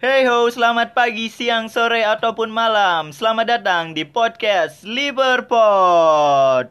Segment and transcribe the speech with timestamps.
[0.00, 3.12] Hey ho, selamat pagi, siang, sore, ataupun malam.
[3.12, 6.64] Selamat datang di podcast Liverpool.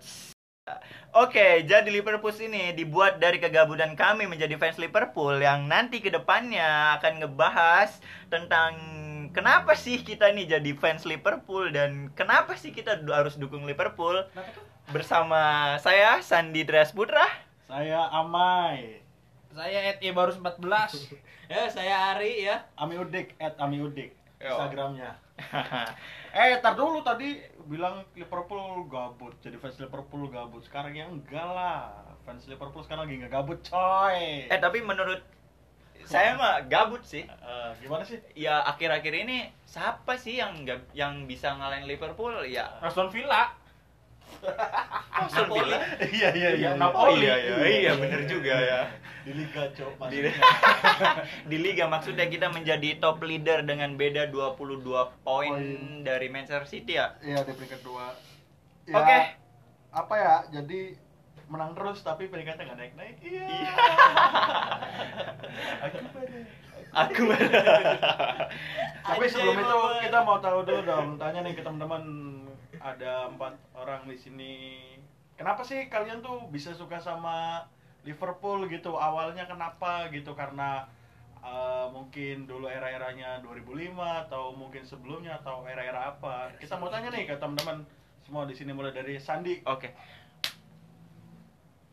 [1.13, 6.97] Oke, jadi Liverpool ini dibuat dari kegabutan kami menjadi fans Liverpool yang nanti ke depannya
[6.97, 8.01] akan ngebahas
[8.33, 8.73] tentang
[9.29, 14.25] kenapa sih kita ini jadi fans Liverpool dan kenapa sih kita harus dukung Liverpool.
[14.89, 17.29] Bersama saya Sandi Dres Putra.
[17.69, 18.98] Saya Amai.
[19.59, 21.11] Saya Ed baru 14.
[21.51, 22.63] Ya, saya Ari ya.
[22.79, 24.15] Ami Udik, at Ami Udik.
[24.39, 24.55] Yo.
[24.55, 25.11] Instagramnya.
[26.29, 29.33] Eh, tar dulu tadi bilang Liverpool gabut.
[29.41, 30.61] Jadi fans Liverpool gabut.
[30.61, 31.89] Sekarang ya enggak lah.
[32.21, 34.45] Fans Liverpool sekarang lagi nggak gabut, coy.
[34.45, 35.17] eh tapi menurut
[36.05, 37.25] saya mah gabut sih.
[37.25, 38.21] Eh, gimana sih?
[38.37, 42.45] Ya akhir-akhir ini siapa sih yang nggak- yang bisa ngalahin Liverpool?
[42.45, 43.49] Ya Aston Villa.
[45.19, 45.77] Aston Villa.
[45.99, 46.69] Iya, iya, iya.
[46.79, 48.81] Oh iya iya iya bener juga ya.
[49.27, 49.93] Di Liga, Cok.
[50.09, 50.33] Di, maksudnya.
[51.51, 54.79] di liga maksudnya kita menjadi top leader dengan beda 22
[55.21, 55.53] poin Poin.
[56.07, 57.19] dari Manchester City ya.
[57.19, 58.15] Iya, di peringkat dua.
[58.87, 59.17] Ya, Oke.
[59.91, 60.35] Apa ya?
[60.49, 60.95] Jadi
[61.49, 63.15] menang terus tapi peringkatnya nggak naik-naik.
[63.21, 63.45] Iya.
[63.45, 63.69] Iya.
[66.89, 66.89] Aku.
[66.89, 67.23] Aku
[69.05, 69.77] Tapi sebelum itu
[70.09, 72.01] kita mau tahu dulu dong, tanya nih ke teman-teman
[72.79, 74.53] ada empat orang di sini.
[75.35, 77.63] Kenapa sih kalian tuh bisa suka sama
[78.03, 78.95] Liverpool gitu?
[78.95, 80.35] Awalnya kenapa gitu?
[80.35, 80.83] Karena
[81.39, 83.95] eh, mungkin dulu era-eranya 2005
[84.27, 86.51] atau mungkin sebelumnya atau era-era apa?
[86.59, 87.83] Kita mau tanya nih ke teman-teman
[88.23, 89.63] semua di sini mulai dari Sandi.
[89.63, 89.95] Oke.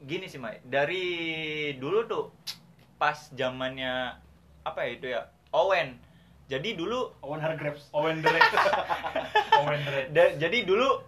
[0.02, 0.60] Gini sih, Mai.
[0.62, 1.06] Dari
[1.78, 2.26] dulu tuh
[3.00, 4.16] pas zamannya
[4.66, 5.22] apa ya itu ya?
[5.54, 6.05] Owen.
[6.46, 7.90] Jadi dulu Owen Hargreaves.
[7.90, 8.38] Owen Drake.
[9.60, 10.08] Owen Drake.
[10.10, 11.02] Da- jadi dulu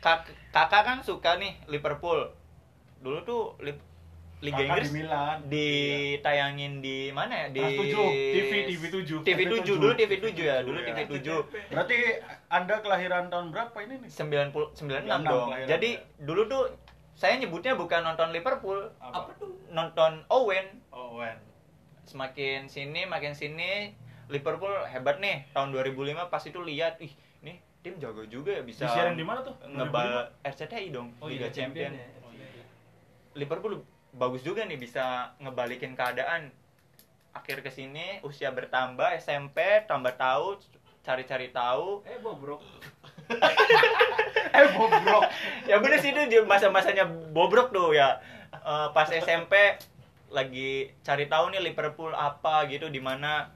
[0.00, 2.28] kak kakak kan suka nih Liverpool
[2.98, 3.92] dulu tuh Lip-
[4.40, 5.36] Liga Kakak Inggris di Milan.
[5.46, 9.24] ditayangin di mana ya di Trans tujuh, TV, TV 7.
[9.24, 10.92] TV 7 dulu TV 7 ya dulu Ya.
[10.94, 11.96] TV 7 Berarti
[12.50, 14.10] Anda kelahiran tahun berapa ini nih?
[14.10, 16.00] 90 96 96 dong jadi ya.
[16.20, 16.62] dulu tuh
[17.14, 19.56] saya nyebutnya bukan nonton Liverpool Apa tuh?
[19.70, 21.36] nonton Owen Owen.
[22.04, 25.94] semakin sini makin sini Liverpool hebat nih tahun 2005
[26.26, 29.52] pas itu lihat ih nih tim jago juga ya bisa Disiarin di mana tuh?
[29.62, 30.08] ngebal
[30.40, 32.64] RCTI dong Oh Liga iya, Champion champion ya.
[33.34, 33.74] Liverpool
[34.10, 35.04] bagus juga nih bisa
[35.38, 36.48] ngebalikin keadaan
[37.32, 40.56] akhir ke sini usia bertambah SMP tambah tahu
[41.02, 42.62] cari-cari tahu Eh, bobrok.
[44.54, 45.26] Eh, bobrok.
[45.66, 48.22] ya bener sih itu di masa-masanya bobrok tuh ya
[48.54, 49.76] Eh, pas SMP
[50.30, 50.70] lagi
[51.02, 53.50] cari tahu nih Liverpool apa gitu di mana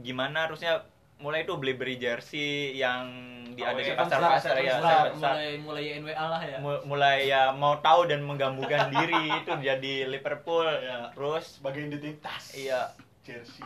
[0.00, 0.82] gimana harusnya
[1.16, 3.06] mulai tuh beli beli jersey yang
[3.46, 4.74] di Oh, ada di Seven pasar Star, pasar ya.
[4.74, 5.06] Seven Star.
[5.30, 6.56] Mulai mulai NWA lah ya.
[6.58, 11.12] Mu- mulai ya mau tahu dan menggambungkan diri itu jadi Liverpool Ya.
[11.12, 12.50] terus sebagai identitas.
[12.52, 12.90] iya
[13.22, 13.62] Jersey.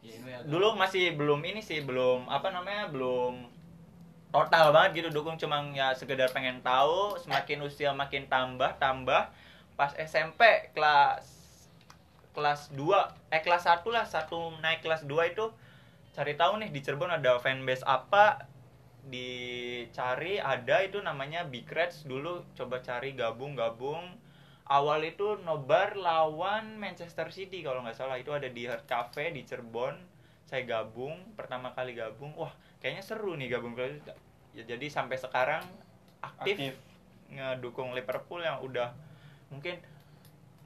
[0.00, 0.38] Ya, NWA.
[0.44, 3.48] dulu masih belum ini sih belum apa namanya belum
[4.30, 9.28] total banget gitu dukung cuma ya sekedar pengen tahu semakin usia makin tambah tambah
[9.74, 10.40] pas SMP
[10.70, 11.26] kelas
[12.30, 12.86] kelas 2
[13.28, 15.50] eh kelas 1 lah satu naik kelas 2 itu
[16.10, 18.46] cari tahu nih di Cirebon ada fanbase apa?
[19.00, 22.04] Dicari ada itu namanya Big Reds.
[22.04, 24.20] Dulu coba cari gabung gabung
[24.70, 28.16] awal itu nobar lawan Manchester City kalau nggak salah.
[28.16, 29.98] Itu ada di Heart Cafe di Cirebon.
[30.46, 32.30] Saya gabung pertama kali gabung.
[32.38, 33.74] Wah kayaknya seru nih gabung.
[34.54, 35.62] Ya jadi sampai sekarang
[36.22, 36.74] aktif, Aktif.
[37.34, 38.94] ngedukung Liverpool yang udah
[39.50, 39.82] mungkin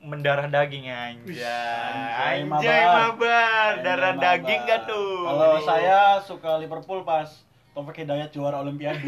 [0.05, 3.17] mendarah daging anjay anjay, anjay mabar.
[3.17, 7.29] mabar darah Emang, daging gak tuh Kalau saya suka Liverpool pas
[7.75, 9.03] Taufik Hidayat juara Olimpiade.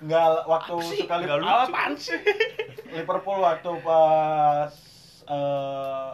[0.00, 0.98] Enggak waktu sih?
[1.02, 1.50] suka Liverpool.
[1.50, 1.66] lucu.
[1.66, 2.20] Apaan sih?
[2.94, 4.72] Liverpool waktu pas
[5.26, 6.10] eh,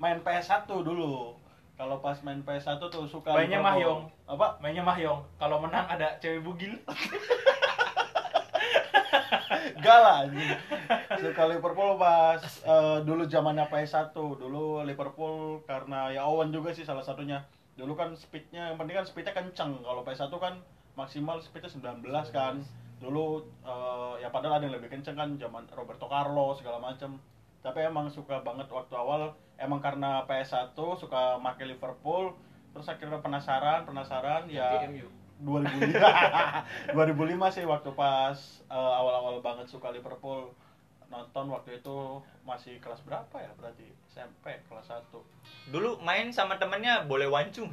[0.00, 1.36] main PS1 dulu.
[1.76, 3.60] Kalau pas main PS1 tuh suka Mainnya.
[3.60, 4.08] Mahyong.
[4.24, 4.56] Apa?
[4.64, 5.20] Mainnya Mahyong.
[5.36, 6.80] Kalau menang ada cewek bugil.
[9.82, 10.50] Enggak lah anjing.
[11.18, 14.14] Suka Liverpool pas eh, dulu zamannya PS1.
[14.14, 17.42] Dulu Liverpool karena ya Owen juga sih salah satunya.
[17.74, 19.82] Dulu kan speednya yang penting kan speednya kenceng.
[19.82, 20.62] Kalau PS1 kan
[20.94, 22.62] maksimal speednya 19 kan.
[23.02, 27.18] Dulu eh, ya padahal ada yang lebih kenceng kan zaman Roberto Carlos segala macam.
[27.58, 32.38] Tapi emang suka banget waktu awal emang karena PS1 suka make Liverpool
[32.70, 34.78] terus akhirnya penasaran penasaran ya.
[35.42, 36.98] 2005 2005
[37.56, 38.38] sih waktu pas
[38.70, 40.50] eh, awal-awal banget suka Liverpool
[41.12, 43.84] nonton waktu itu masih kelas berapa ya berarti?
[44.08, 47.70] SMP kelas 1 dulu main sama temennya boleh wancung.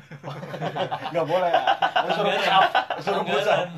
[1.12, 1.66] Nggak boleh ya?
[2.06, 2.64] Lu suruh push up
[3.02, 3.70] suruh push up Pelanggaran.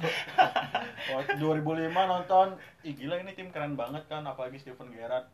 [1.12, 2.48] Waktu 2005 nonton
[2.86, 5.28] ih gila ini tim keren banget kan apalagi Steven Gerrard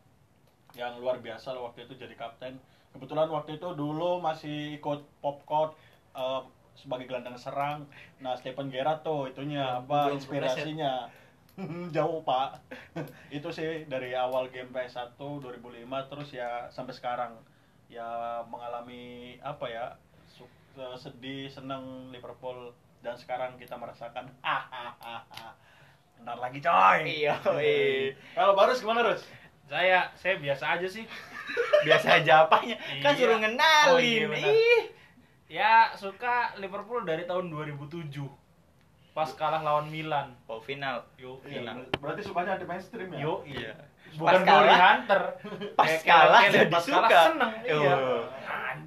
[0.76, 2.60] yang luar biasa loh waktu itu jadi kapten.
[2.96, 5.76] Kebetulan waktu itu dulu masih ikut popcode
[6.16, 6.42] eh,
[6.78, 7.90] sebagai gelandang serang
[8.22, 11.10] nah Stephen Gerrard tuh itunya apa Belum inspirasinya
[11.96, 12.62] jauh pak
[13.38, 15.58] itu sih dari awal game PS1 2005
[16.14, 17.34] terus ya sampai sekarang
[17.90, 19.86] ya mengalami apa ya
[20.78, 22.70] eh, sedih seneng Liverpool
[23.02, 24.30] dan sekarang kita merasakan
[26.18, 28.14] bentar lagi coy Iya, iya.
[28.34, 29.22] kalau Barus gimana Rus?
[29.68, 31.06] Saya saya biasa aja sih.
[31.84, 32.80] Biasa aja apanya?
[33.04, 33.20] Kan Iya.
[33.20, 33.92] suruh ngenalin.
[33.94, 34.50] Oh, iya, benar.
[34.50, 34.84] Ih.
[35.48, 38.28] Ya, suka Liverpool dari tahun 2007.
[39.10, 40.36] Pas kalah lawan Milan.
[40.46, 41.08] Oh, final.
[41.16, 41.88] Yo, Iya, Final.
[41.98, 43.20] berarti sukanya di mainstream ya?
[43.20, 43.74] Yo, Iya.
[44.14, 45.22] Bukan Pas kalah- Hunter.
[45.80, 47.20] Pas Kayak kalah Kellen, jadi pas kalah suka.
[47.26, 47.52] seneng.
[47.62, 47.94] Iya.
[47.94, 48.22] Oh.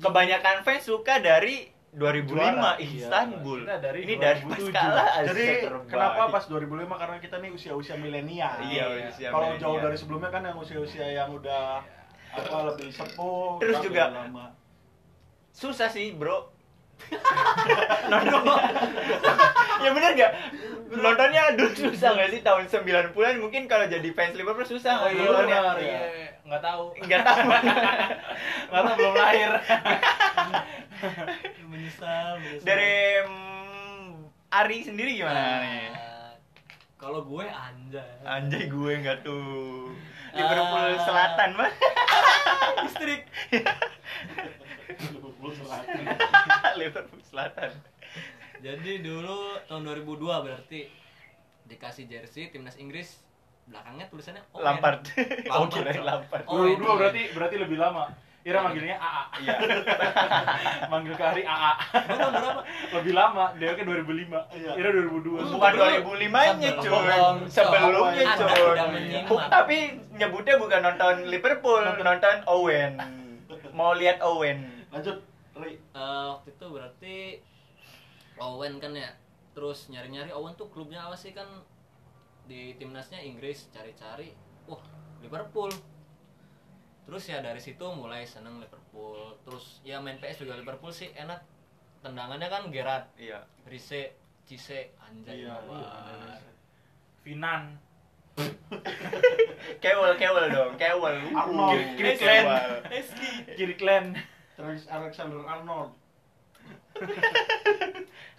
[0.00, 1.56] Kebanyakan fans suka dari
[1.90, 2.72] 2005 Juara.
[2.78, 3.58] Istanbul.
[3.60, 4.70] Kita dari Ini dari pas 2007.
[4.72, 5.88] kalah Jadi terbaik.
[5.88, 8.56] kenapa pas 2005 karena kita nih usia-usia milenial.
[8.62, 9.62] Iya, usia Kalau milenial.
[9.66, 11.82] jauh dari sebelumnya kan yang usia-usia yang udah
[12.30, 14.54] apa lebih sepuh, Terus juga- lama.
[15.50, 16.48] Susah sih bro
[18.10, 18.44] nonton
[19.80, 20.32] ya bener gak
[20.92, 25.22] nontonnya dulu susah gak sih tahun 90-an mungkin kalau jadi fans Liverpool susah Oh, iya,
[25.22, 25.58] nontonnya?
[25.78, 26.00] iya.
[26.42, 26.82] Nggak tahu.
[26.98, 27.46] nggak tahu
[28.68, 29.50] Nggak tahu belum lahir.
[31.64, 32.64] menyesal, menyesal.
[32.64, 32.92] dari
[33.22, 34.06] mm,
[34.50, 35.88] Ari sendiri gimana nih
[36.96, 39.88] kalau gue anjay anjay gue nggak tuh
[40.30, 41.00] Liverpool Ah.
[41.00, 41.70] Selatan mah
[42.82, 43.24] listrik
[45.42, 46.00] Liverpool Selatan.
[46.80, 47.70] Liverpool Selatan
[48.60, 50.80] jadi dulu tahun 2002 berarti
[51.64, 53.16] dikasih jersey timnas Inggris
[53.64, 54.64] belakangnya tulisannya Owen.
[54.66, 55.70] Lampard oh Lampard.
[55.72, 56.78] kirain Lampard Oh, Dua itu.
[56.78, 58.04] dua berarti berarti lebih lama.
[58.40, 59.22] Ira manggilnya AA.
[59.38, 59.52] iya
[60.90, 61.72] Manggil ke Ari AA.
[61.92, 62.62] Tahun berapa
[62.96, 64.56] Lebih lama, dia kan 2005.
[64.56, 64.70] Iya.
[64.76, 65.52] Ira 2002.
[65.52, 67.36] bukan 2005-nya cuy Sebelum.
[67.46, 69.76] sebelumnya cuy tapi
[70.14, 72.96] nyebutnya bukan nonton Liverpool nonton Owen
[73.70, 75.22] mau lihat Owen Lanjut,
[75.68, 77.16] Eh, waktu itu berarti
[78.40, 79.10] Owen kan ya
[79.52, 81.46] terus nyari-nyari Owen tuh klubnya apa sih kan
[82.48, 84.32] di timnasnya Inggris cari-cari
[84.64, 84.80] wah
[85.20, 85.68] Liverpool
[87.04, 91.42] terus ya dari situ mulai seneng Liverpool terus ya main PS juga Liverpool sih enak
[92.00, 94.16] tendangannya kan Gerrard iya Rice
[94.48, 96.40] Cise anjay Iya, nobar.
[97.22, 97.76] Finan.
[99.84, 101.76] Kewel kewel dong kewel Arnold.
[101.76, 102.16] Uh, Kiri.
[102.16, 102.46] Clan.
[103.54, 104.06] Kiri Clan.
[104.60, 105.96] Trent Alexander Arnold.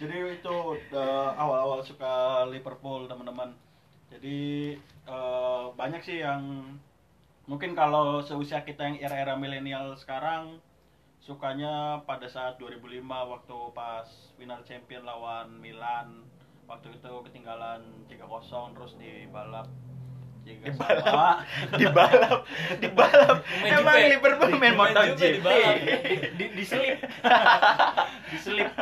[0.00, 0.56] Jadi itu
[0.94, 3.50] eh, awal-awal suka Liverpool teman-teman.
[4.06, 6.78] Jadi eh, banyak sih yang
[7.50, 10.62] mungkin kalau seusia kita yang era-era milenial sekarang
[11.18, 14.06] sukanya pada saat 2005 waktu pas
[14.38, 16.22] final champion lawan Milan
[16.70, 19.66] waktu itu ketinggalan 3-0 terus dibalap
[20.42, 21.04] tiga Dibalap.
[21.04, 21.30] sama.
[21.80, 22.40] dibalap
[22.76, 24.10] dibalap Main emang Juve.
[24.10, 25.76] Liverpool main Main MotoGP Juve dibalap.
[26.38, 26.98] Di diselip.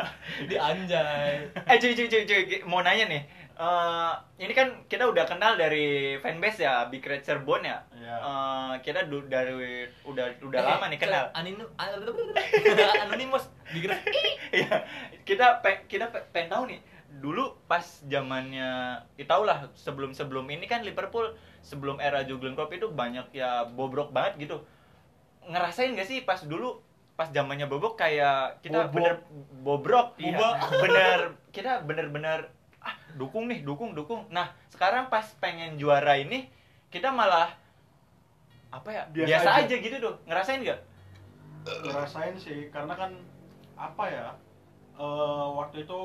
[0.41, 3.23] di anjay eh cuy cuy cuy cuy mau nanya nih
[3.53, 8.15] Eh, ini kan kita udah kenal dari fanbase ya Big Red Cirebon ya Iya.
[8.17, 9.53] Eh, kita du- dari
[10.01, 11.69] udah udah lama nih kenal Aninu
[12.97, 14.01] anonimus digerak
[14.49, 14.81] Iya,
[15.21, 16.79] kita pe, kita pe, pengen tahu nih.
[17.19, 22.71] Dulu pas zamannya, ya tau lah sebelum sebelum ini kan Liverpool sebelum era Jurgen Klopp
[22.71, 24.63] itu banyak ya bobrok banget gitu.
[25.43, 26.79] Ngerasain gak sih pas dulu
[27.19, 28.95] pas zamannya bobrok kayak kita Bobok.
[28.95, 29.13] bener
[29.61, 30.49] bobrok, Iya.
[30.79, 31.19] Bener
[31.51, 32.47] kita bener-bener
[32.79, 34.25] ah dukung nih dukung dukung.
[34.31, 36.47] Nah sekarang pas pengen juara ini
[36.89, 37.51] kita malah
[38.71, 39.63] apa ya Biasa biasa, aja.
[39.67, 39.75] aja.
[39.83, 40.79] gitu tuh ngerasain gak?
[41.61, 43.11] ngerasain sih karena kan
[43.77, 44.27] apa ya
[44.95, 45.99] eh, waktu itu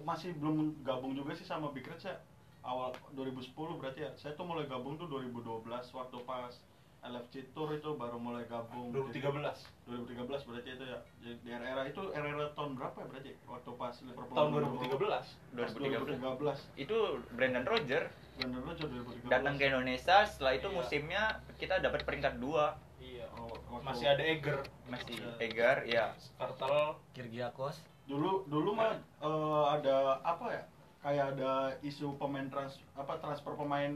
[0.00, 2.16] masih belum gabung juga sih sama Big Reds ya.
[2.60, 4.10] Awal 2010 berarti ya.
[4.14, 6.54] Saya tuh mulai gabung tuh 2012 waktu pas
[7.00, 8.90] LFC Tour itu baru mulai gabung.
[8.90, 9.62] 2013.
[9.86, 10.98] 2013 berarti itu ya.
[11.20, 13.30] Jadi di era-era itu era-era tahun berapa ya berarti?
[13.44, 16.02] Waktu pas Liverpool Tahun Pas 2013.
[16.10, 16.98] 2013 Itu
[17.30, 18.02] Brandon Roger
[18.36, 20.76] Bener aja 2013 datang ke Indonesia setelah itu Iya.
[20.76, 21.22] musimnya
[21.56, 22.76] kita dapat peringkat dua.
[22.98, 23.24] Iya.
[23.32, 25.16] Oh, waktu- Masih ada Eger, masih.
[25.38, 30.62] Egar ya Kartel, Kirgiakos dulu dulu mah eh, ada apa ya
[30.98, 33.90] kayak ada isu pemain trans apa transfer pemain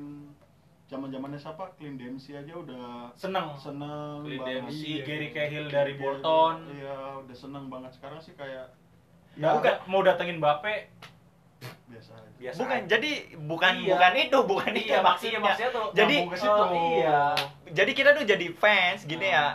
[0.84, 3.54] zaman zamannya siapa Clint Dempsey aja udah seneng.
[3.54, 4.54] seneng Clint banget.
[4.60, 5.28] Dempsey, Iya, Gary.
[5.30, 6.56] Cahill dari Bolton.
[6.68, 8.66] Iya udah seneng banget sekarang sih kayak
[9.32, 10.90] Ya, bukan mau datengin Bape
[11.86, 12.58] biasa aja biasa.
[12.58, 12.88] bukan aja.
[12.88, 13.90] jadi bukan Iya.
[13.92, 16.50] bukan itu bukan itu iya maksudnya maksudnya maksudnya tuh Jadi, ke situ.
[16.52, 17.20] oh, iya.
[17.68, 19.36] jadi kita tuh jadi fans gini Hmm.
[19.36, 19.46] ya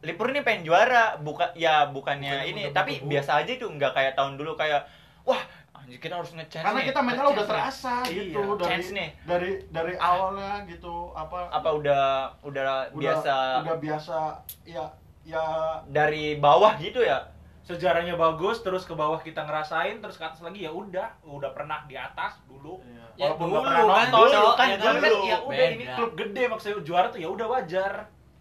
[0.00, 3.10] Liverpool ini pengen juara bukan ya bukannya Bukan ini tapi berburu.
[3.12, 4.80] biasa aja tuh nggak kayak tahun dulu kayak
[5.22, 5.42] wah
[5.72, 8.90] anjir kita harus ngechance karena nih, kita mental udah nih." terasa Iya, gitu dari chance
[8.90, 9.08] nih.
[9.22, 12.04] dari dari awalnya gitu apa apa udah
[12.40, 14.16] udah udah biasa udah biasa
[14.64, 14.84] ya
[15.22, 15.44] ya
[15.86, 17.28] dari bawah gitu ya
[17.60, 21.84] sejarahnya bagus terus ke bawah kita ngerasain terus ke atas lagi ya udah udah pernah
[21.84, 23.04] di atas dulu Iya.
[23.18, 25.22] Ya, walaupun dulu nggak pernah kan, nonton dulu kan, kan, kan, kan, dulu.
[25.22, 27.92] ya udah ini klub gede maksudnya juara tuh ya udah wajar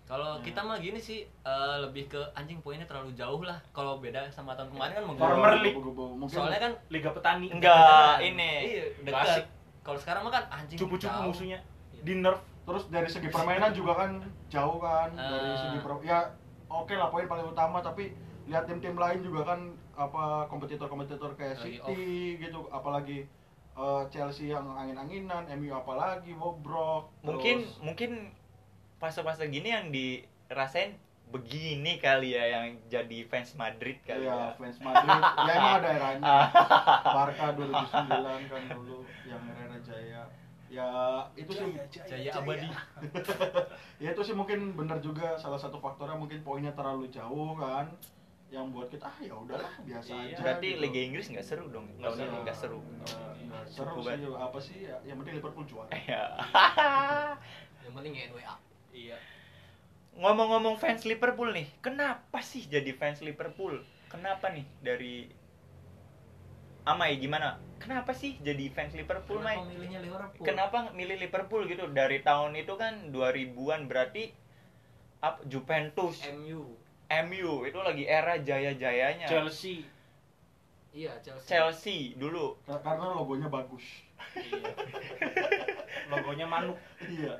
[0.09, 0.41] Kalau Hmm.
[0.41, 3.61] kita mah gini sih eh, lebih ke anjing poinnya terlalu jauh lah.
[3.69, 5.61] Kalau beda sama tahun kemarin kan menggebu.
[5.61, 5.77] League.
[5.77, 6.05] Gubu-gubu.
[6.17, 9.45] Mungkin Soalnya kan liga petani enggak ini Iya, dekat.
[9.79, 11.61] Kalau sekarang mah kan anjing cupu-cupu musuhnya
[11.95, 14.11] di nerf terus dari segi permainan juga kan
[14.47, 15.57] jauh kan dari Ah.
[15.59, 16.19] segi per- ya
[16.67, 18.13] oke lah poin paling utama tapi
[18.45, 19.59] lihat tim-tim lain juga kan
[19.93, 22.01] apa kompetitor-kompetitor kayak City
[22.37, 23.25] gitu apalagi
[23.71, 27.09] eh, Chelsea yang angin-anginan, MU apalagi bobrok.
[27.21, 28.11] mungkin terus- mungkin
[28.99, 30.93] fase-fase gini yang dirasain
[31.29, 35.21] begini kali ya yang jadi fans Madrid kali Iya, ya fans Madrid.
[35.47, 36.35] ya emang ada eranya.
[37.05, 40.23] Barca 2009 kan dulu yang era Jaya.
[40.67, 40.89] Ya
[41.33, 41.69] itu sih
[42.01, 42.65] Jaya abadi.
[44.03, 47.93] ya itu sih mungkin benar juga salah satu faktornya mungkin poinnya terlalu jauh kan
[48.49, 50.33] yang buat kita ah ya udahlah biasa Iya.
[50.33, 50.81] aja berarti gitu.
[50.81, 52.37] Liga Inggris nggak seru dong Nggak ini seru.
[52.41, 56.33] nggak seru nggak seru sih apa sih ya yang penting Liverpool juara ya
[57.85, 58.53] Yang penting NWA.
[58.93, 59.17] Iya.
[60.19, 63.79] Ngomong-ngomong fans Liverpool nih kenapa sih jadi fans Liverpool?
[64.11, 65.29] Kenapa nih dari
[66.83, 67.61] Amai gimana?
[67.79, 69.55] Kenapa sih jadi fans Liverpool Mai?
[69.55, 70.43] Kenapa milihnya Liverpool?
[70.43, 71.85] kenapa milih Liverpool gitu?
[71.93, 74.33] Dari tahun itu kan 2000-an berarti
[75.23, 76.19] apa Juventus.
[76.35, 76.75] MU.
[77.09, 79.29] MU itu lagi era jaya-jayanya.
[79.29, 79.85] Chelsea.
[80.89, 81.47] Iya, Chelsea.
[81.47, 82.57] Chelsea dulu.
[82.65, 83.85] Kar- karena logonya bagus.
[84.35, 84.67] Iya.
[86.11, 86.75] Logonya manuk.
[87.05, 87.37] Iya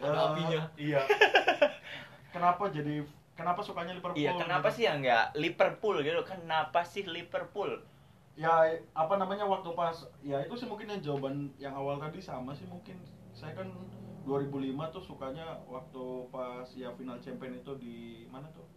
[0.00, 0.60] Ada Eh, apinya.
[0.76, 1.00] iya.
[2.34, 3.02] Kenapa jadi
[3.32, 4.76] kenapa sukanya Liverpool iya kenapa gitu?
[4.76, 6.20] sih ya nggak Liverpool gitu?
[6.22, 7.82] Kenapa sih Liverpool?
[8.34, 8.52] Ya
[8.92, 12.64] apa namanya waktu pas ya itu sih mungkin yang jawaban yang awal tadi sama sih
[12.64, 12.94] mungkin.
[13.32, 13.66] Saya kan
[14.22, 14.46] 2005
[14.92, 17.96] tuh sukanya waktu pas ya final champion itu di
[18.28, 18.68] mana tuh?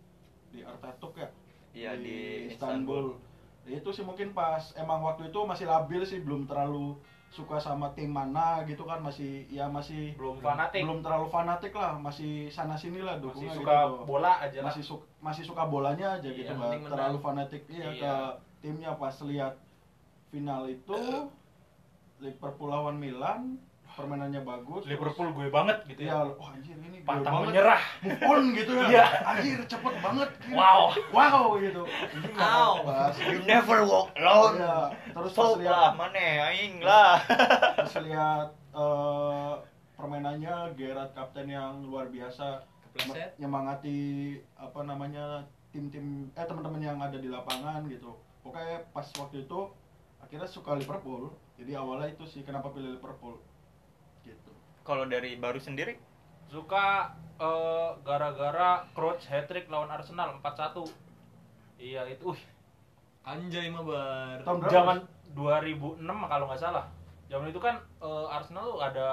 [0.50, 1.30] Di Artatuk ya?
[1.74, 3.18] Iya, di Istanbul.
[3.64, 7.00] itu sih mungkin pas emang waktu itu masih labil sih belum terlalu
[7.34, 11.98] suka sama tim mana gitu kan masih ya masih belum fanatik belum terlalu fanatik lah
[11.98, 14.06] masih sana sini lah masih suka gitu.
[14.06, 17.90] bola aja lah masih suka masih suka bolanya aja Iya, gitu nggak terlalu fanatik iya,
[17.90, 17.98] Iya.
[17.98, 18.14] ke
[18.62, 19.58] timnya pas lihat
[20.30, 20.94] final itu
[22.22, 23.58] Liverpool lawan Milan
[23.94, 26.26] permainannya bagus Liverpool gue banget gitu terus, ya.
[26.26, 27.48] Ya wah anjir ini gue pantang banget.
[27.54, 27.84] menyerah.
[28.02, 28.86] Move on gitu ya.
[28.90, 29.06] Iya.
[29.22, 30.56] anjir cepet banget gitu.
[30.58, 30.82] wow.
[31.14, 31.82] Wow gitu.
[31.86, 32.74] Ini nggak Ow.
[32.90, 34.56] pas you never walk alone.
[34.58, 34.78] Iya,
[35.14, 37.16] terus pas Sok lihat lah mana aing lah.
[37.78, 39.54] Pas lihat eh,
[39.94, 42.66] permainannya Gerard kapten yang luar biasa
[43.42, 45.42] nyemangati apa namanya
[45.74, 48.14] tim-tim eh teman-teman yang ada di lapangan gitu.
[48.42, 49.60] Pokoknya pas waktu itu
[50.22, 51.34] akhirnya suka Liverpool.
[51.58, 53.38] Jadi awalnya itu sih kenapa pilih Liverpool
[54.24, 54.52] gitu
[54.82, 56.00] kalau dari baru sendiri
[56.46, 60.84] suka eh, gara-gara Crouch hat trick lawan Arsenal 4-1
[61.78, 62.40] iya itu uh,
[63.24, 64.38] Anjay mah bar.
[64.42, 64.98] tahun zaman
[65.34, 66.86] 2006 kalau nggak salah
[67.26, 69.08] zaman itu kan eh, Arsenal tuh ada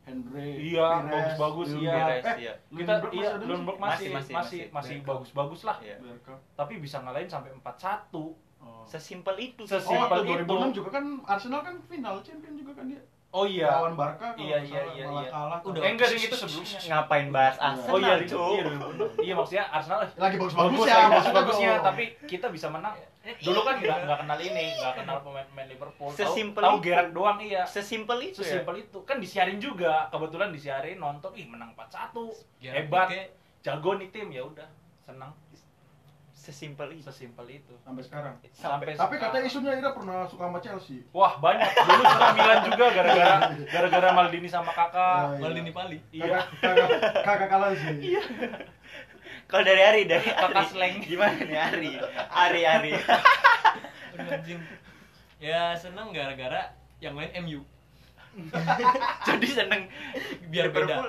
[0.00, 1.92] Henry Iya, Pires, bagus-bagus, iya.
[2.10, 2.52] Eh, iya.
[2.66, 3.84] kita Lundberg iya Lundberg sih?
[3.84, 4.96] masih Masih, masih masih, masih masih.
[5.04, 5.96] bagus-bagus lah Iya.
[6.56, 8.84] Tapi bisa ngalahin sampai 4-1 Oh.
[8.84, 10.44] sesimpel itu Oh, Sesimpel waktu itu.
[10.44, 13.00] 2006 juga kan Arsenal kan final champion juga kan dia
[13.30, 13.70] oh iya.
[13.72, 15.30] Lawan Barca kalau Iya, iya, iya, malah iya.
[15.30, 15.80] kalah Udah.
[15.80, 17.66] eh enggak sih itu sebelumnya ngapain bahas Iya.
[17.68, 18.38] Arsenal oh iya cu?
[18.50, 21.84] iya, iya, iya maksudnya Arsenal eh, lagi bagus bagus-bagus ya ya bagus bagusnya dong.
[21.84, 22.94] tapi kita bisa menang.
[23.20, 26.08] Dulu kan nggak nggak kenal ini nggak kenal pemain-pemain Liverpool.
[26.08, 26.84] Tahu- Sesimpel tahu itu.
[26.84, 27.62] Gerrard doang iya.
[27.64, 28.46] Sesimpel itu ya?
[28.56, 28.98] Sesimpel itu.
[29.04, 30.08] Kan disiarin juga.
[30.08, 32.16] Kebetulan disiarin nonton ih menang 4-1
[32.58, 33.08] Gerrard hebat.
[33.60, 34.64] Jago nih tim ya udah
[35.00, 35.30] senang
[36.40, 39.20] sesimpel itu sesimpel itu sampai sekarang sampai tapi sekarang.
[39.20, 43.34] katanya isunya Ira pernah suka sama Chelsea wah banyak dulu suka Milan juga gara-gara
[43.66, 45.42] gara-gara Maldini sama kakak Oh, iya.
[45.42, 45.98] Maldini Pali.
[46.10, 48.16] iya kagak- kagak kalah sih
[49.44, 50.94] kalau dari Ari dari Kakak Ari slang.
[51.02, 51.90] gimana nih Ari
[52.30, 52.92] Ari Ari.
[55.36, 57.60] Ya seneng gara-gara yang lain MU.
[59.26, 59.90] jadi seneng
[60.46, 61.02] Biar beda.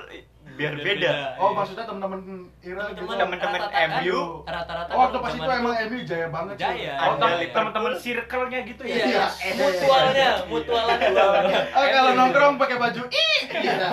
[0.61, 1.13] Biar, Biar beda, beda.
[1.41, 1.57] Oh, Iya.
[1.57, 2.19] maksudnya teman-teman
[2.61, 3.09] Ira gitu.
[3.09, 3.61] Teman-teman
[3.97, 4.19] MU.
[4.45, 6.61] rata-rata Oh, waktu pas itu emang MU jaya banget sih.
[6.61, 6.93] Jaya.
[7.01, 7.15] oh
[7.49, 9.25] teman-teman circle-nya gitu ya Iya, Iya.
[9.57, 11.25] mutualnya, mutualan dua.
[11.73, 13.41] Ah, kalau nongkrong pakai baju ih.
[13.49, 13.89] Iya.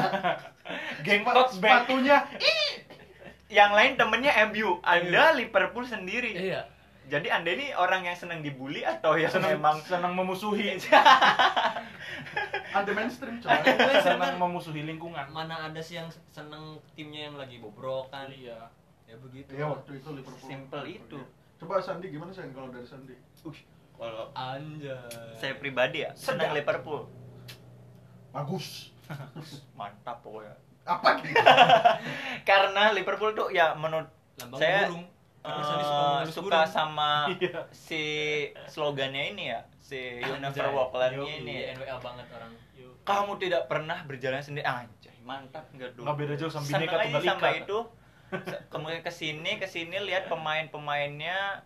[1.01, 2.29] geng Sepatunya
[3.49, 6.69] yang lain temennya MU anda Liverpool sendiri Iya.
[7.09, 10.77] Jadi anda ini orang yang senang dibully atau yang senang memang senang memusuhi
[12.77, 13.49] anti mainstream coy.
[14.05, 18.29] senang memusuhi lingkungan Mana ada sih yang seneng timnya yang lagi bobrokan.
[18.31, 18.69] iya
[19.09, 19.57] Ya begitu.
[19.57, 20.49] Iya, waktu itu Liverpool.
[20.53, 21.17] Simple itu.
[21.57, 23.17] Coba Sandi gimana sih kalau dari Sandi?
[23.99, 24.95] kalau Anjay.
[25.35, 26.55] saya pribadi ya senang.
[26.55, 27.11] Liverpool
[28.31, 28.95] Bagus.
[29.79, 30.55] mantap pokoknya
[30.87, 31.35] Apa gitu?
[32.49, 34.07] karena Liverpool tuh ya menurut
[34.39, 35.05] Lambang saya burung.
[35.49, 36.69] Karena Sandi suka menulis suka gurun.
[36.69, 37.61] sama Iya.
[37.71, 38.03] si
[38.67, 40.69] slogannya ini ya, si You Never.
[40.71, 41.65] Walk Alone ini.
[41.65, 42.53] Iya, NWA banget orang.
[43.01, 44.63] Kamu tidak pernah berjalan sendiri.
[44.63, 45.97] Anjay, mantap enggak.
[45.97, 47.49] Nggak beda jauh sama aja Tunggal sama Ika.
[47.59, 47.79] itu.
[48.69, 51.65] Kemudian ke sini, ke sini lihat pemain-pemainnya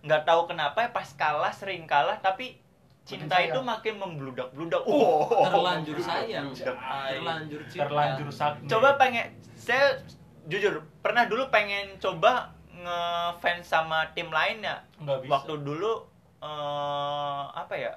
[0.00, 2.58] nggak tahu kenapa ya pas kalah sering kalah tapi
[3.02, 3.64] cinta Makin itu sayang.
[3.64, 4.82] makin membludak-bludak.
[4.82, 5.52] Oh, membludak.
[5.52, 6.46] Terlanjur sayang.
[6.50, 7.86] Terlanjur cinta.
[7.86, 8.66] Terlanjur sakit.
[8.66, 10.00] Coba pengen saya
[10.46, 14.80] jujur pernah dulu pengen coba ngefans sama tim lainnya.
[14.96, 15.32] Nggak bisa.
[15.34, 15.92] Waktu dulu
[16.40, 17.92] eh apa ya?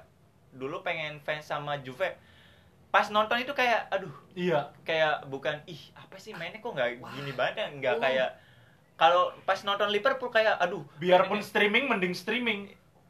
[0.50, 2.14] Dulu pengen fans sama Juve.
[2.88, 4.70] Pas nonton itu kayak aduh, Iya.
[4.82, 7.66] kayak bukan ih apa sih mainnya kok nggak gini banget ya?
[7.72, 8.00] nggak Oh.
[8.00, 8.28] kayak
[8.94, 12.60] kalau pas nonton Liverpool kayak aduh Biarpun ini- streaming mending streaming.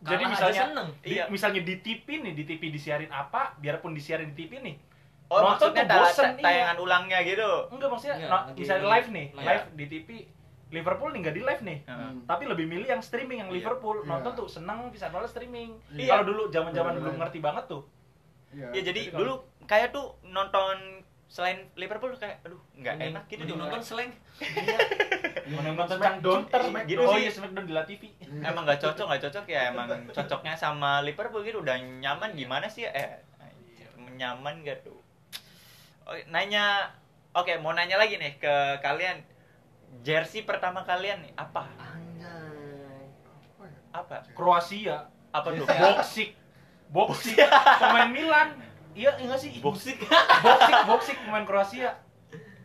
[0.01, 0.89] Jadi Kalah misalnya seneng.
[0.99, 1.25] di, Iya.
[1.29, 4.77] misalnya di TV nih, di TV disiarin apa, biarpun disiarin di TV nih.
[5.27, 6.83] oh Nonton maksudnya tuh bosen, ta- tayangan iya.
[6.83, 9.47] ulangnya gitu Enggak maksudnya Enggak, no- misalnya live nih, live.
[9.47, 10.09] live di TV
[10.75, 11.79] Liverpool nih nggak di live nih.
[11.85, 12.11] Heeh.
[12.25, 13.57] Tapi lebih milih yang streaming yang Iya.
[13.57, 13.97] Liverpool.
[13.99, 14.11] Iya.
[14.11, 15.79] Nonton tuh seneng bisa nolak streaming.
[15.89, 16.11] Iya.
[16.11, 17.01] Kalau dulu zaman-zaman Iya.
[17.01, 17.83] belum ngerti banget tuh.
[18.51, 18.71] Iya.
[18.71, 20.77] ya jadi Jadi kalau- dulu kayak tuh nonton
[21.27, 24.11] selain Liverpool kayak aduh nggak Mending- enak gitu mending di nonton seleng.
[25.45, 26.41] Mana nonton Smackdown,
[26.85, 27.21] gitu Oh sih.
[27.21, 28.03] iya Smackdown di La TV.
[28.41, 32.85] emang nggak cocok nggak cocok ya emang cocoknya sama Liverpool gitu udah nyaman gimana sih
[32.85, 33.09] ya eh
[34.15, 34.95] nyaman gak tuh
[36.05, 36.87] oh, nanya
[37.33, 39.19] oke mau nanya lagi nih ke kalian
[40.01, 43.07] jersey pertama kalian nih apa Anjay.
[43.91, 45.07] apa Kroasia.
[45.31, 46.31] apa tuh Boksik.
[46.87, 47.39] Boksik.
[47.81, 48.49] Pemain Milan.
[48.93, 49.59] Iya, enggak sih?
[49.59, 49.99] boxing
[50.41, 51.99] Boksik, boksik pemain Kroasia.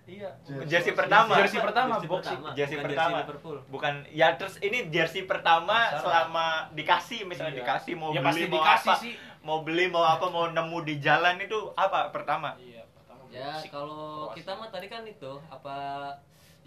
[0.06, 0.30] Iya.
[0.64, 1.34] Jersey pertama.
[1.36, 2.38] Jersey pertama, Jersey boxing.
[2.38, 3.18] pertama, Jersey bukan pertama.
[3.20, 3.58] Liverpool.
[3.68, 7.62] bukan ya terus ini jersey pertama selama dikasih misalnya Iya.
[7.62, 9.14] dikasih mau ya beli pasti mau dikasih apa sih.
[9.40, 13.70] mau beli mau apa mau nemu di jalan itu apa pertama Iya, pertama Ya boksik.
[13.70, 15.78] kalau kita mah tadi kan itu apa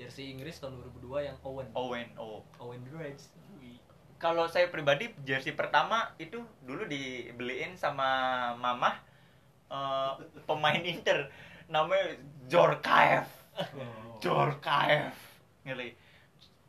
[0.02, 1.68] jersey Inggris tahun 2002 yang Owen.
[1.78, 2.42] Owen oh.
[2.58, 3.30] Owen Dregs.
[4.18, 8.98] kalau saya pribadi jersey pertama itu dulu dibeliin sama mamah
[9.70, 10.12] eh,
[10.46, 11.30] pemain Inter.
[11.66, 13.26] Namanya Jorkaev.
[14.22, 15.14] Jorkaev.
[15.66, 15.90] Ngeri.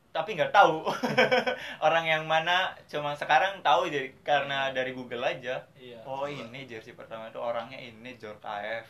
[0.09, 0.89] Tapi nggak tahu.
[1.85, 5.65] Orang yang mana cuma sekarang tahu jadi karena dari Google aja.
[5.77, 6.01] Iya.
[6.09, 8.85] oh ini jersey pertama itu orangnya ini Jorkaev.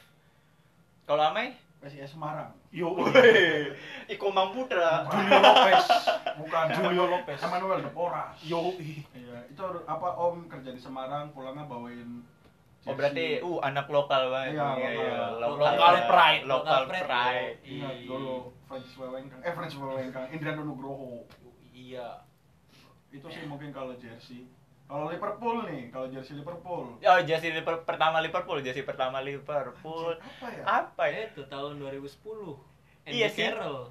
[1.03, 1.51] Kalau Amai
[1.83, 2.55] PSIS Semarang.
[2.71, 2.95] Yo,
[4.07, 5.83] Iko Putra Julio Lopez.
[6.39, 7.39] Bukan Julio Lopez.
[7.43, 8.39] Emmanuel Deporas.
[8.39, 8.71] Yo,
[9.11, 12.23] Iya, itu apa Om kerja di Semarang, pulangnya bawain
[12.83, 14.59] Oh berarti uh anak lokal banget.
[14.59, 15.55] Iya, lokal.
[15.55, 16.43] Lokal pride.
[16.43, 17.07] Lokal Lokal pride.
[17.07, 17.55] pride.
[17.63, 18.35] Ingat dulu
[18.67, 21.23] Francis Wewengkang, eh Francis Wewengkang, Indriano Nugroho.
[21.71, 22.27] iya.
[23.07, 24.51] Itu sih mungkin kalau jersey.
[24.83, 26.85] Kalau Liverpool nih, kalau jersey Liverpool.
[26.93, 30.13] Oh, jersey Liverpool pertama Liverpool, jersey pertama Liverpool.
[30.13, 30.63] Apa ya?
[30.63, 31.19] Apa ya?
[31.27, 32.59] Itu tahun 2010.
[33.03, 33.47] Andy Iya sih.
[33.47, 33.89] Carroll.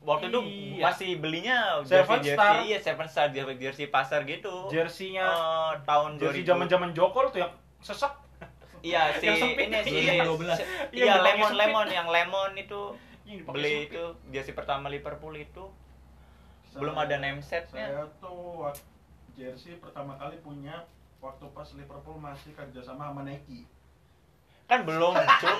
[0.00, 0.82] Waktu itu Iya.
[0.84, 2.50] masih belinya Seven jersey Star.
[2.54, 4.54] jersey, iya Seven Star jersey, jersey pasar gitu.
[4.68, 6.48] Jersinya Eh, tahun jersey 2000.
[6.48, 8.12] zaman-zaman Jokol tuh yang sesek.
[8.80, 9.66] Iya, si yang sempit.
[9.66, 10.54] ini si Iya, 2012.
[10.54, 11.60] si- Iya, Iya, lemon sempit.
[11.60, 12.80] lemon yang lemon itu
[13.24, 13.90] Yang beli sempit.
[13.90, 15.64] itu jersey pertama Liverpool itu
[16.64, 17.86] Saya- belum ada name setnya.
[17.88, 18.70] Saya tuh
[19.38, 20.82] jersey pertama kali punya
[21.22, 23.64] waktu pas Liverpool masih kerja sama sama Nike.
[24.68, 25.58] kan belum, Cuk.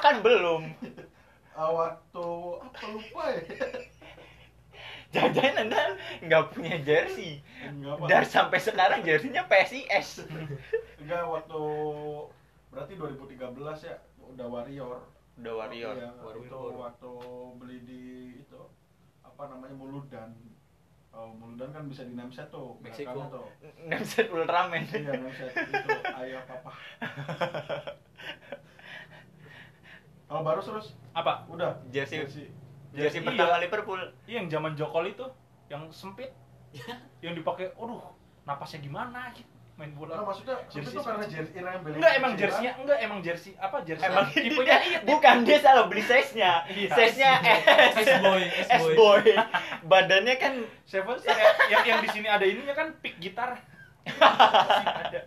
[0.00, 0.62] kan belum.
[1.58, 2.26] Ah, waktu
[2.62, 3.42] apa lupa ya?
[5.12, 7.42] Jangan-jangan anda nggak punya jersey.
[7.66, 8.06] Enggak.
[8.06, 10.22] Dan sampai sekarang jersinya PSIS.
[11.02, 11.62] Enggak waktu
[12.70, 15.02] berarti 2013 ya udah Warrior.
[15.42, 15.94] Udah Warrior.
[15.98, 16.46] Iya, Warrior.
[16.46, 17.10] itu waktu
[17.58, 18.02] beli di
[18.46, 18.60] itu
[19.26, 20.30] apa namanya Muludan.
[21.18, 23.26] Oh, Muludan kan bisa di nameset tuh, Meksiko.
[23.26, 23.50] tuh.
[23.90, 24.86] Namset Ultraman.
[24.86, 26.70] Iya, nameset itu ayah papa.
[30.28, 31.42] Kalau baru terus Apa?
[31.48, 32.46] udah Jersey jersey.
[32.94, 33.26] jersey Iya.
[33.26, 33.98] pertama Liverpool.
[34.24, 35.26] Iya, yang zaman Jokol itu
[35.66, 36.30] yang sempit.
[37.18, 38.12] yang dipakai, aduh,
[38.44, 40.26] napasnya gimana gitu main Nah, bola.
[40.26, 41.94] maksudnya Jersey itu karena jersey yang beli.
[41.96, 44.04] Enggak emang jersey-nya, enggak emang jersey apa jersey?
[44.04, 46.66] Emang tipenya dia, bukan dia salah beli size-nya.
[46.66, 46.90] Iya.
[46.90, 47.30] Size-nya
[47.94, 47.96] S.
[48.02, 48.94] S-boy, S S-boy.
[48.98, 49.22] boy.
[49.84, 53.54] Badannya kan Seven Star ya, yang yang di sini ada ininya kan pick gitar.
[54.02, 55.20] Di sini ada.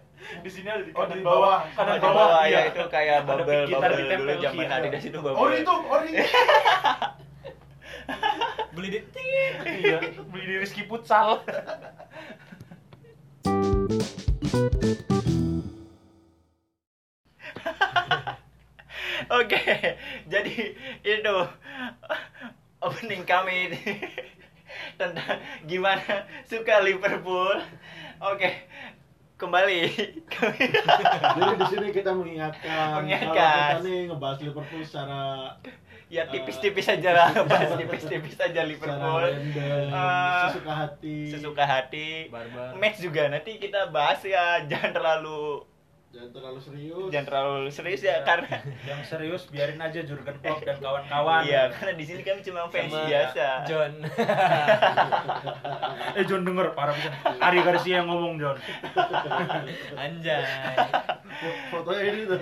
[0.43, 1.59] Di sini ada di Oh, kanan di bawah, bawah.
[1.71, 2.27] kanan di bawah.
[2.27, 2.51] bawah iya.
[2.51, 4.75] ya itu kayak Ada bubble gitar bubble ditempel, dulu zaman iya.
[4.75, 5.39] Adidas itu bubble.
[5.39, 6.11] Oh itu ori.
[8.71, 8.99] Beli di.
[9.63, 11.39] Iya, beli di Rizky Futsal.
[19.31, 19.63] Oke,
[20.27, 20.75] jadi
[21.07, 21.35] itu
[22.83, 23.79] opening kami ini
[24.99, 27.63] tentang gimana suka Liverpool.
[28.19, 28.67] Oke,
[29.39, 29.87] kembali
[31.39, 33.31] Jadi di sini kita mengingatkan, Mengingatkan.
[33.31, 35.55] kalau kita nih ngebahas Liverpool secara
[36.11, 41.17] ya tipis-tipis aja lah bahas tipis-tipis aja Liverpool random, Ah, sesuka hati.
[41.29, 42.75] sesuka hati Barbar.
[42.75, 45.63] match juga nanti kita bahas ya jangan terlalu
[46.11, 47.07] Jangan terlalu serius.
[47.07, 48.59] jangan terlalu serius ya karena
[48.91, 51.47] Yang serius biarin aja Jurgen Klopp dan kawan-kawan.
[51.47, 53.93] iya karena di sini kami cuma fans Sama biasa John.
[56.11, 57.15] Eh John denger parah bisa.
[57.39, 58.59] Ari Garcia yang ngomong John.
[59.95, 60.43] Anjay.
[61.71, 62.39] Fotonya ini tuh.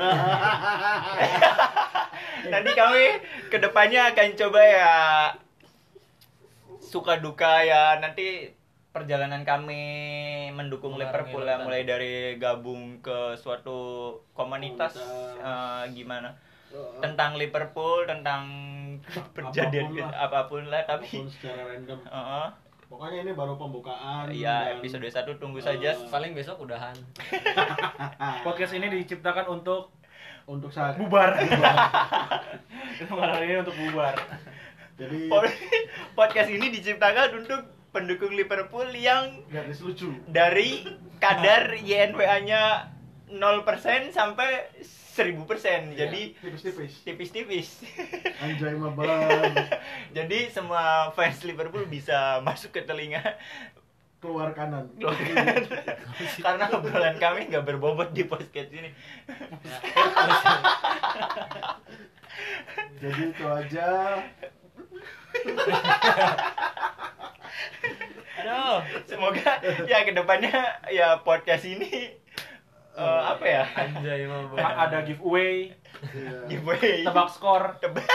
[2.54, 3.04] nanti kami
[3.48, 4.94] ke depannya akan coba ya
[6.80, 8.50] suka duka ya nanti
[8.90, 9.82] perjalanan kami
[10.52, 13.78] mendukung Mengarungi Liverpool ya mulai dari gabung ke suatu
[14.32, 15.38] komunitas Komunitas.
[15.40, 16.30] eh, gimana
[17.00, 18.44] tentang Liverpool tentang
[19.32, 20.14] perjadian Apa pun lah.
[20.20, 22.00] apa pun lah tapi Apa pun secara random.
[22.10, 22.48] Heeh.
[22.90, 24.26] Pokoknya ini baru pembukaan.
[24.32, 26.98] ya dan- episode 1 tunggu Eh, saja Paling besok udahan.
[28.46, 29.94] Podcast ini diciptakan untuk
[30.50, 31.38] untuk saat bubar.
[33.14, 34.18] Malam ini untuk bubar.
[34.98, 35.54] Jadi Pod-
[36.18, 37.62] podcast ini diciptakan untuk
[37.94, 40.10] pendukung Liverpool yang garis lucu.
[40.26, 40.84] dari
[41.22, 42.92] kadar YNWA-nya
[43.30, 45.94] 0% sampai 1000%.
[45.94, 46.94] Jadi tipis-tipis.
[47.06, 47.68] tipis-tipis.
[48.44, 49.06] Anjay mabar.
[50.18, 53.22] Jadi semua fans Liverpool bisa masuk ke telinga
[54.20, 54.92] Keluar kanan.
[56.44, 58.92] karena obrolan kami nggak berbobot di podcast ini.
[63.00, 64.20] Jadi itu aja.
[68.40, 68.80] Aduh.
[69.06, 69.52] Semoga
[69.88, 70.52] ya ke depannya
[70.90, 72.16] ya podcast ini
[72.94, 74.28] eh, apa ya Anjay.
[74.56, 75.72] Ada giveaway,
[76.12, 76.48] Iya.
[76.48, 78.04] giveaway tebak skor, Tebak.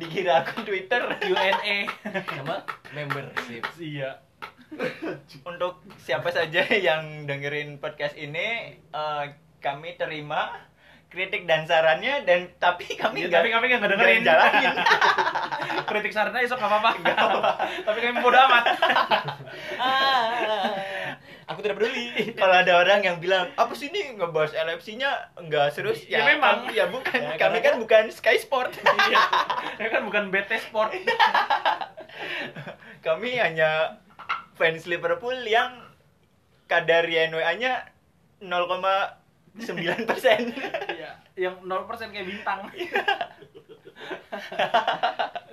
[0.00, 1.76] dikira akun Twitter Q&A.
[2.28, 3.64] sama membership.
[3.76, 4.20] Iya.
[5.44, 9.24] Untuk siapa saja yang dengerin podcast ini eh,
[9.58, 10.50] kami terima
[11.06, 14.22] kritik dan sarannya dan tapi kami Ya, nggak tapi kami nggak dengerin.
[14.22, 14.74] jalanin
[15.86, 16.90] Kritik sarannya esok nggak apa-apa.
[17.86, 18.64] tapi kami bodo amat.
[21.44, 22.32] Aku tidak peduli.
[22.32, 26.66] kalau ada orang yang bilang apa sih ini ngebahas LFC-nya nggak serius Ya, memang.
[26.66, 29.22] kami- ya bukan Ya, kami kan bukan Sky Sport Iya.
[29.78, 30.96] Ya kan bukan BT Sport.
[33.02, 34.00] kami hanya
[34.54, 35.80] fans Liverpool yang
[36.64, 37.92] kadar YNWA-nya
[38.40, 39.60] 0,9
[40.04, 40.48] persen
[40.88, 41.12] Iya.
[41.34, 42.58] Yang 0% kayak bintang.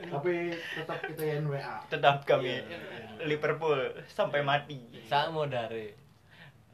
[0.04, 1.76] Tapi tetap kita NWA.
[1.88, 2.80] tetap kami Iya.
[3.24, 5.92] Liverpool sampai mati Sama dari.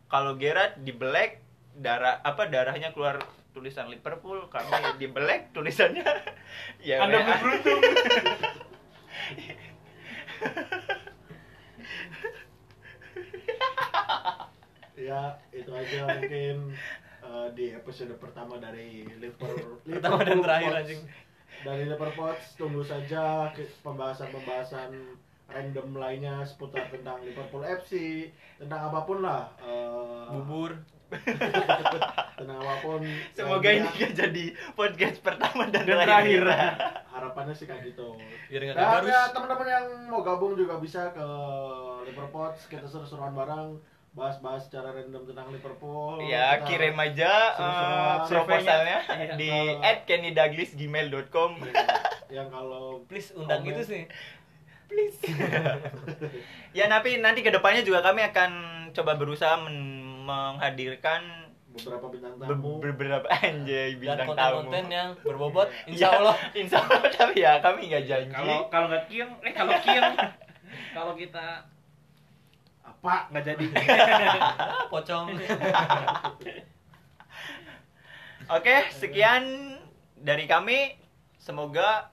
[0.05, 1.37] kalau Gerard di black
[1.73, 3.17] darah apa darahnya keluar
[3.51, 6.01] tulisan Liverpool kami di black tulisannya
[6.81, 7.77] ya Anda beruntung.
[14.97, 16.73] Ya, itu aja mungkin
[17.21, 19.77] eh, di episode pertama dari Liverpool.
[19.85, 21.01] Pertama dan terakhir anjing.
[21.61, 23.53] Dari Liverpool tunggu saja
[23.85, 24.93] pembahasan-pembahasan
[25.47, 28.25] random lainnya seputar tentang Liverpool FC,
[28.57, 29.53] tentang apa pun lah.
[29.61, 30.71] eh, Bubur.
[32.37, 32.99] tentang apa pun.
[33.31, 36.43] semoga ini gak jadi podcast pertama dan, Dan terakhir,
[37.15, 38.13] harapannya sih kayak gitu.
[38.47, 39.07] Biar harus.
[39.07, 41.27] ya teman-teman yang mau gabung juga bisa ke
[42.03, 46.17] Liverpool, kita seru-seruan bareng bahas-bahas secara random tentang Liverpool.
[46.19, 48.25] ya Kita- kirim aja Seru-seruan.
[48.25, 49.33] proposalnya Iya.
[49.35, 51.73] di Kalau- at kennydouglas.gmail.com Iya,
[52.33, 53.69] yang kalau Please undang Komen.
[53.71, 54.03] gitu sih.
[54.87, 55.19] please
[56.77, 58.51] ya tapi nanti ke depannya juga kami akan
[58.89, 61.21] coba berusaha men- menghadirkan
[61.67, 66.35] beberapa bintang be- tamu beberapa anjay Dan bintang tamu konten-konten yang berbobot, Ya, insya Allah.
[66.51, 70.11] insya Allah tapi ya kami nggak janji Kalau kalau nggak kieng, eh kalau kieng,
[70.91, 71.47] kalau kita
[72.83, 73.65] apa nggak jadi.
[74.89, 75.27] Pocong.
[78.49, 79.43] Oke, sekian
[80.17, 80.95] dari kami.
[81.37, 82.09] Semoga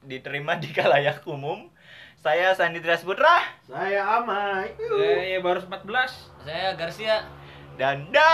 [0.00, 1.68] diterima di kalayak umum.
[2.26, 3.38] Saya Sandi Dres Putra.
[3.70, 4.74] Saya Amai.
[4.74, 6.26] Saya baru 14.
[6.42, 7.22] Saya Garcia.
[7.78, 8.26] Dan dah.